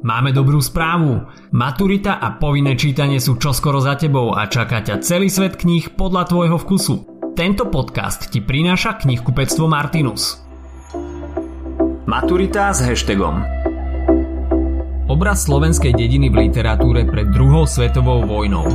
[0.00, 1.28] Máme dobrú správu.
[1.52, 6.24] Maturita a povinné čítanie sú čoskoro za tebou a čaká ťa celý svet kníh podľa
[6.24, 6.94] tvojho vkusu.
[7.36, 10.40] Tento podcast ti prináša knihkupectvo Martinus.
[12.08, 13.44] Maturita s hashtagom
[15.04, 18.72] Obraz slovenskej dediny v literatúre pred druhou svetovou vojnou.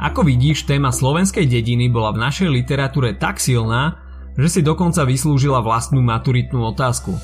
[0.00, 4.00] Ako vidíš, téma slovenskej dediny bola v našej literatúre tak silná,
[4.32, 7.20] že si dokonca vyslúžila vlastnú maturitnú otázku.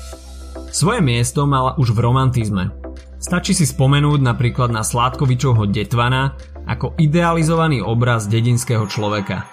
[0.67, 2.75] Svoje miesto mala už v romantizme.
[3.23, 6.35] Stačí si spomenúť napríklad na Sládkovičovho Detvana
[6.67, 9.47] ako idealizovaný obraz dedinského človeka.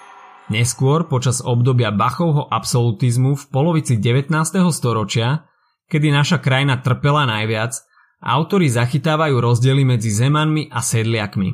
[0.51, 4.27] Neskôr, počas obdobia Bachovho absolutizmu v polovici 19.
[4.75, 5.47] storočia,
[5.87, 7.73] kedy naša krajina trpela najviac,
[8.19, 11.49] autori zachytávajú rozdiely medzi zemanmi a sedliakmi.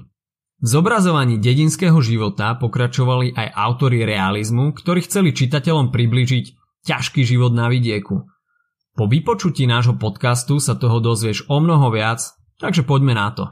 [0.62, 6.46] V zobrazovaní dedinského života pokračovali aj autori realizmu, ktorí chceli čitateľom približiť
[6.82, 8.26] ťažký život na vidieku–
[8.96, 12.20] po vypočutí nášho podcastu sa toho dozvieš o mnoho viac,
[12.60, 13.46] takže poďme na to.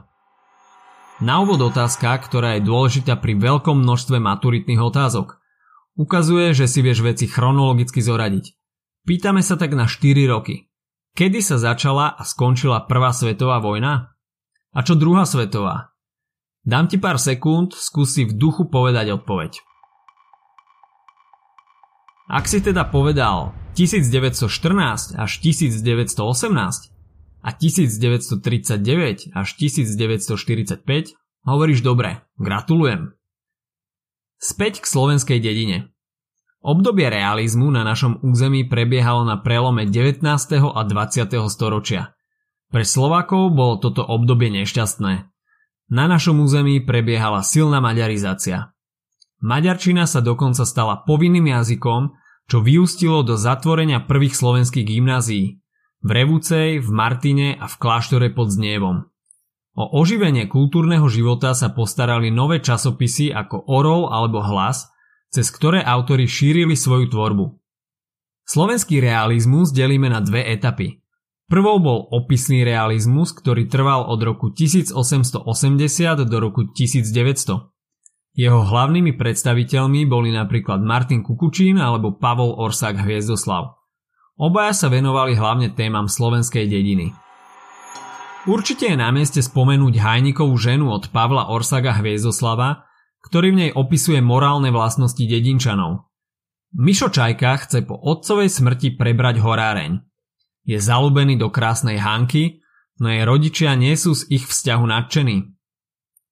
[1.20, 5.36] Na úvod otázka, ktorá je dôležitá pri veľkom množstve maturitných otázok.
[6.00, 8.56] Ukazuje, že si vieš veci chronologicky zoradiť.
[9.04, 10.72] Pýtame sa tak na 4 roky.
[11.12, 14.16] Kedy sa začala a skončila prvá svetová vojna?
[14.72, 15.92] A čo druhá svetová?
[16.64, 19.69] Dám ti pár sekúnd, skúsi v duchu povedať odpoveď.
[22.30, 26.14] Ak si teda povedal 1914 až 1918
[27.42, 30.78] a 1939 až 1945
[31.42, 33.18] hovoríš dobre, gratulujem.
[34.38, 35.90] Späť k slovenskej dedine.
[36.62, 40.22] Obdobie realizmu na našom území prebiehalo na prelome 19.
[40.70, 41.34] a 20.
[41.50, 42.14] storočia.
[42.70, 45.26] Pre Slovákov bolo toto obdobie nešťastné.
[45.90, 48.70] Na našom území prebiehala silná maďarizácia.
[49.42, 52.19] Maďarčina sa dokonca stala povinným jazykom
[52.50, 55.62] čo vyústilo do zatvorenia prvých slovenských gymnázií
[56.02, 59.06] v Revúcej, v Martine a v kláštore pod Znievom.
[59.78, 64.90] O oživenie kultúrneho života sa postarali nové časopisy ako Orol alebo Hlas,
[65.30, 67.54] cez ktoré autory šírili svoju tvorbu.
[68.42, 70.98] Slovenský realizmus delíme na dve etapy.
[71.46, 75.38] Prvou bol opisný realizmus, ktorý trval od roku 1880
[76.26, 77.69] do roku 1900.
[78.40, 83.76] Jeho hlavnými predstaviteľmi boli napríklad Martin Kukučín alebo Pavol Orsák Hviezdoslav.
[84.40, 87.12] Obaja sa venovali hlavne témam slovenskej dediny.
[88.48, 92.88] Určite je na mieste spomenúť Hajnikovú ženu od Pavla Orsaga Hviezdoslava,
[93.20, 96.08] ktorý v nej opisuje morálne vlastnosti dedinčanov.
[96.72, 100.00] Mišo Čajka chce po otcovej smrti prebrať horáreň.
[100.64, 102.64] Je zalúbený do krásnej Hanky,
[103.04, 105.59] no jej rodičia nie sú z ich vzťahu nadšení.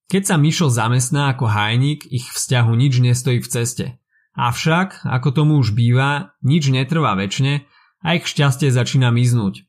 [0.09, 3.87] Keď sa Mišo zamestná ako hajník, ich vzťahu nič nestojí v ceste.
[4.33, 7.69] Avšak, ako tomu už býva, nič netrvá väčšine
[8.01, 9.69] a ich šťastie začína miznúť.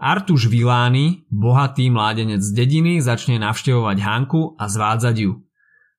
[0.00, 5.44] Artuš Vilány, bohatý mládenec z dediny, začne navštevovať Hanku a zvádzať ju.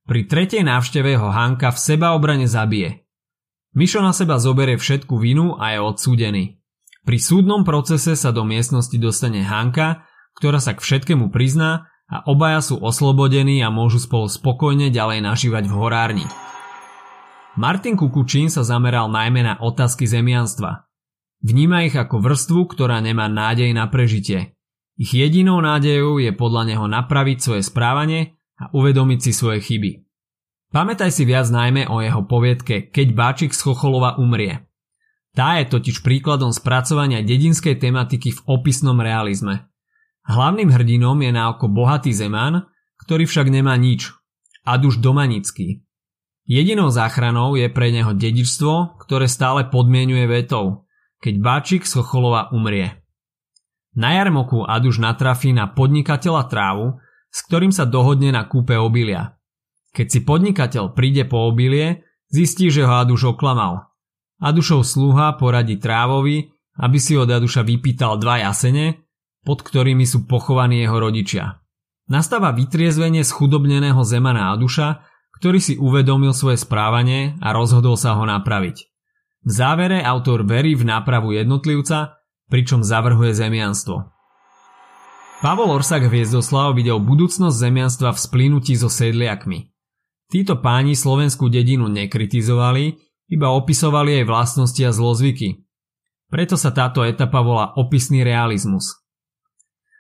[0.03, 3.06] Pri tretej návšteve ho Hanka v sebaobrane zabije.
[3.72, 6.59] Mišo na seba zoberie všetku vinu a je odsúdený.
[7.08, 10.03] Pri súdnom procese sa do miestnosti dostane Hanka,
[10.36, 15.63] ktorá sa k všetkému prizná a obaja sú oslobodení a môžu spolu spokojne ďalej nažívať
[15.72, 16.27] v horárni.
[17.55, 20.88] Martin Kukučín sa zameral najmä na otázky zemianstva.
[21.39, 24.59] Vníma ich ako vrstvu, ktorá nemá nádej na prežitie.
[24.99, 30.03] Ich jedinou nádejou je podľa neho napraviť svoje správanie a uvedomiť si svoje chyby.
[30.72, 34.67] Pamätaj si viac najmä o jeho poviedke Keď Báčik z Chocholova umrie.
[35.31, 39.63] Tá je totiž príkladom spracovania dedinskej tematiky v opisnom realizme–
[40.28, 42.70] Hlavným hrdinom je na oko bohatý zeman,
[43.02, 44.14] ktorý však nemá nič.
[44.62, 45.82] Aduš Domanický.
[46.46, 50.86] Jedinou záchranou je pre neho dedičstvo, ktoré stále podmienuje vetou,
[51.18, 52.02] keď Báčik z
[52.54, 53.02] umrie.
[53.98, 57.02] Na jarmoku Aduš natrafí na podnikateľa trávu,
[57.32, 59.36] s ktorým sa dohodne na kúpe obilia.
[59.92, 63.92] Keď si podnikateľ príde po obilie, zistí, že ho Aduš oklamal.
[64.40, 66.48] Adušov sluha poradí trávovi,
[66.80, 69.10] aby si od Aduša vypýtal dva jasene
[69.41, 71.61] pod ktorými sú pochovaní jeho rodičia.
[72.11, 75.05] Nastáva vytriezvenie schudobneného Zemana Aduša,
[75.41, 78.78] ktorý si uvedomil svoje správanie a rozhodol sa ho napraviť.
[79.41, 82.22] V závere autor verí v nápravu jednotlivca,
[82.52, 84.05] pričom zavrhuje zemianstvo.
[85.41, 89.73] Pavol Orsak Hviezdoslav videl budúcnosť zemianstva v splínutí so sedliakmi.
[90.29, 92.93] Títo páni slovenskú dedinu nekritizovali,
[93.34, 95.66] iba opisovali jej vlastnosti a zlozvyky.
[96.29, 98.93] Preto sa táto etapa volá opisný realizmus–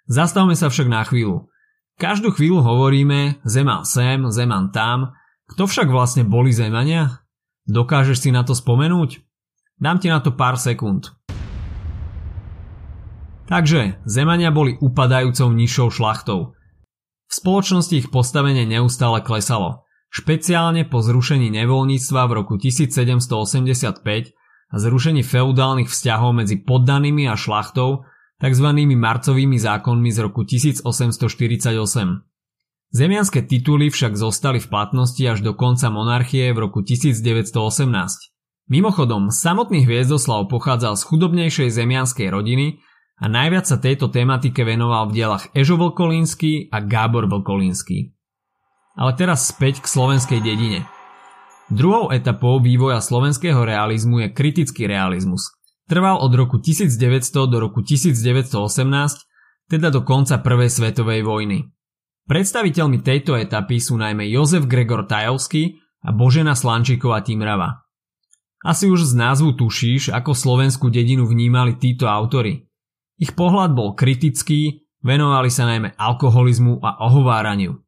[0.09, 1.51] Zastavme sa však na chvíľu.
[2.01, 5.13] Každú chvíľu hovoríme Zeman sem, Zeman tam.
[5.53, 7.21] Kto však vlastne boli Zemania?
[7.69, 9.21] Dokážeš si na to spomenúť?
[9.77, 11.13] Dám ti na to pár sekúnd.
[13.51, 16.55] Takže Zemania boli upadajúcou nižšou šlachtou.
[17.27, 24.03] V spoločnosti ich postavenie neustále klesalo, špeciálne po zrušení nevoľníctva v roku 1785
[24.71, 28.07] a zrušení feudálnych vzťahov medzi poddanými a šlachtou,
[28.41, 28.67] tzv.
[28.97, 31.21] marcovými zákonmi z roku 1848.
[32.91, 37.55] Zemianské tituly však zostali v platnosti až do konca monarchie v roku 1918.
[38.67, 42.83] Mimochodom, samotný Hviezdoslav pochádzal z chudobnejšej zemianskej rodiny
[43.21, 48.11] a najviac sa tejto tematike venoval v dielach Ežo Vlkolínsky a Gábor Vlkolínsky.
[48.97, 50.83] Ale teraz späť k slovenskej dedine.
[51.71, 55.55] Druhou etapou vývoja slovenského realizmu je kritický realizmus.
[55.89, 58.57] Trval od roku 1900 do roku 1918,
[59.71, 61.71] teda do konca Prvej svetovej vojny.
[62.27, 67.87] Predstaviteľmi tejto etapy sú najmä Jozef Gregor Tajovský a Božena Slančíková Timrava.
[68.61, 72.69] Asi už z názvu tušíš, ako slovenskú dedinu vnímali títo autory.
[73.17, 77.81] Ich pohľad bol kritický, venovali sa najmä alkoholizmu a ohováraniu.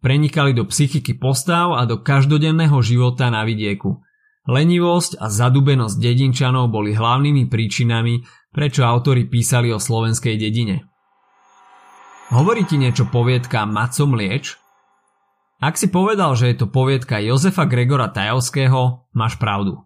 [0.00, 4.00] Prenikali do psychiky postav a do každodenného života na vidieku.
[4.48, 10.88] Lenivosť a zadubenosť dedinčanov boli hlavnými príčinami, prečo autori písali o slovenskej dedine.
[12.32, 14.56] Hovorí ti niečo poviedka Maco Mlieč?
[15.60, 19.84] Ak si povedal, že je to poviedka Jozefa Gregora Tajovského, máš pravdu.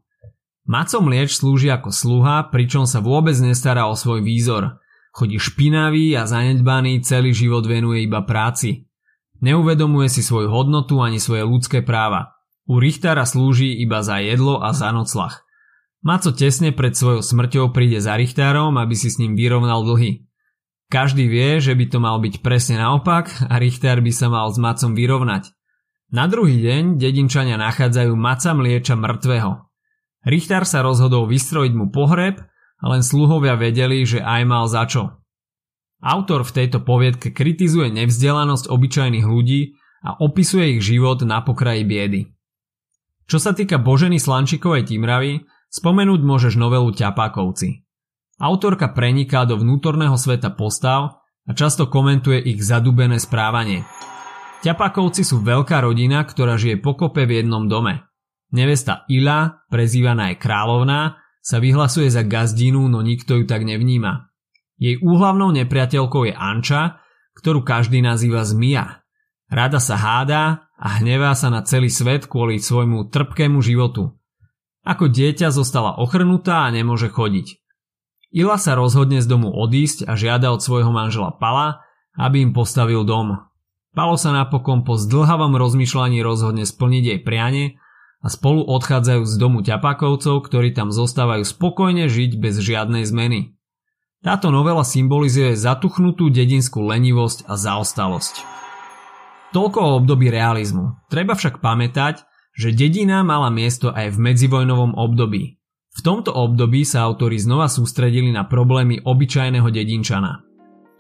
[0.62, 4.79] Maco Mlieč slúži ako sluha, pričom sa vôbec nestará o svoj výzor.
[5.11, 8.87] Chodí špinavý a zanedbaný, celý život venuje iba práci.
[9.43, 12.41] Neuvedomuje si svoju hodnotu ani svoje ľudské práva.
[12.70, 15.43] U Richtára slúži iba za jedlo a za noclach.
[16.03, 20.26] Maco tesne pred svojou smrťou príde za Richtárom, aby si s ním vyrovnal dlhy.
[20.91, 24.59] Každý vie, že by to mal byť presne naopak a Richter by sa mal s
[24.59, 25.55] Macom vyrovnať.
[26.12, 29.64] Na druhý deň dedinčania nachádzajú Maca mlieča mŕtvého.
[30.29, 32.44] Richter sa rozhodol vystrojiť mu pohreb
[32.82, 35.23] len sluhovia vedeli, že aj mal za čo.
[36.03, 42.20] Autor v tejto poviedke kritizuje nevzdelanosť obyčajných ľudí a opisuje ich život na pokraji biedy.
[43.26, 47.82] Čo sa týka Boženy Slančikovej Timravy, spomenúť môžeš novelu Ťapákovci.
[48.42, 53.86] Autorka preniká do vnútorného sveta postav a často komentuje ich zadubené správanie.
[54.62, 58.06] Ťapakovci sú veľká rodina, ktorá žije pokope v jednom dome.
[58.52, 64.30] Nevesta Ila, prezývaná je kráľovná, sa vyhlasuje za gazdinu, no nikto ju tak nevníma.
[64.78, 67.02] Jej úhlavnou nepriateľkou je Anča,
[67.34, 69.02] ktorú každý nazýva Zmia.
[69.50, 74.19] Rada sa hádá a hnevá sa na celý svet kvôli svojmu trpkému životu.
[74.82, 77.62] Ako dieťa zostala ochrnutá a nemôže chodiť.
[78.34, 81.87] Ila sa rozhodne z domu odísť a žiada od svojho manžela Pala,
[82.19, 83.46] aby im postavil dom.
[83.94, 87.78] Palo sa napokon po zdlhavom rozmýšľaní rozhodne splniť jej prianie
[88.25, 93.55] a spolu odchádzajú z domu ťapákovcov, ktorí tam zostávajú spokojne žiť bez žiadnej zmeny.
[94.25, 98.62] Táto novela symbolizuje zatuchnutú dedinskú lenivosť a zaostalosť.
[99.52, 100.96] Toľko o období realizmu.
[101.12, 102.25] Treba však pamätať,
[102.56, 105.60] že dedina mala miesto aj v medzivojnovom období.
[105.93, 110.40] V tomto období sa autori znova sústredili na problémy obyčajného dedinčana.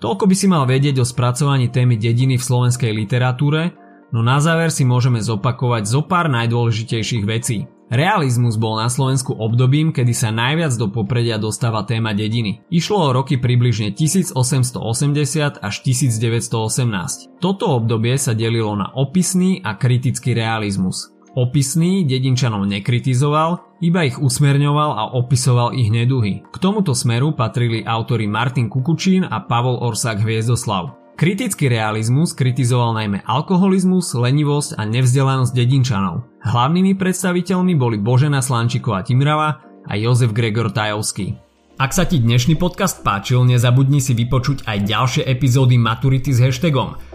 [0.04, 3.72] Toľko by si mal vedieť o spracovaní témy dediny v slovenskej literatúre,
[4.12, 7.64] no na záver si môžeme zopakovať zo pár najdôležitejších vecí.
[7.92, 12.64] Realizmus bol na Slovensku obdobím, kedy sa najviac do popredia dostáva téma dediny.
[12.72, 17.36] Išlo o roky približne 1880 až 1918.
[17.36, 21.12] Toto obdobie sa delilo na opisný a kritický realizmus.
[21.36, 26.48] Opisný dedinčanov nekritizoval, iba ich usmerňoval a opisoval ich neduhy.
[26.48, 31.01] K tomuto smeru patrili autory Martin Kukučín a Pavol Orsák Hviezdoslav.
[31.22, 36.26] Kritický realizmus kritizoval najmä alkoholizmus, lenivosť a nevzdelanosť dedinčanov.
[36.42, 41.38] Hlavnými predstaviteľmi boli Božena Slančiková Timrava a Jozef Gregor Tajovský.
[41.78, 46.98] Ak sa ti dnešný podcast páčil, nezabudni si vypočuť aj ďalšie epizódy Maturity s hashtagom–